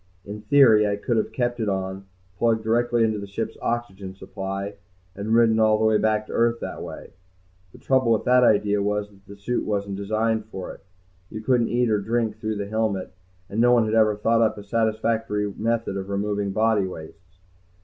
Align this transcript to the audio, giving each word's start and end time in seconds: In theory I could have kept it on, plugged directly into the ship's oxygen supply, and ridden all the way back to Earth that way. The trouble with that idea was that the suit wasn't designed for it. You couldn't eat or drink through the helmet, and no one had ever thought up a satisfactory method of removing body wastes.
In 0.25 0.41
theory 0.41 0.87
I 0.87 0.95
could 0.95 1.17
have 1.17 1.31
kept 1.31 1.59
it 1.59 1.69
on, 1.69 2.07
plugged 2.39 2.63
directly 2.63 3.03
into 3.03 3.19
the 3.19 3.27
ship's 3.27 3.55
oxygen 3.61 4.15
supply, 4.15 4.73
and 5.15 5.35
ridden 5.35 5.59
all 5.59 5.77
the 5.77 5.85
way 5.85 5.99
back 5.99 6.25
to 6.25 6.33
Earth 6.33 6.59
that 6.59 6.81
way. 6.81 7.11
The 7.71 7.77
trouble 7.77 8.11
with 8.11 8.23
that 8.23 8.43
idea 8.43 8.81
was 8.81 9.11
that 9.11 9.27
the 9.27 9.35
suit 9.37 9.63
wasn't 9.63 9.97
designed 9.97 10.45
for 10.47 10.73
it. 10.73 10.83
You 11.29 11.41
couldn't 11.41 11.69
eat 11.69 11.91
or 11.91 11.99
drink 12.01 12.39
through 12.39 12.55
the 12.55 12.65
helmet, 12.65 13.13
and 13.47 13.61
no 13.61 13.73
one 13.73 13.85
had 13.85 13.93
ever 13.93 14.15
thought 14.15 14.41
up 14.41 14.57
a 14.57 14.63
satisfactory 14.63 15.53
method 15.55 15.95
of 15.95 16.09
removing 16.09 16.49
body 16.51 16.87
wastes. 16.87 17.39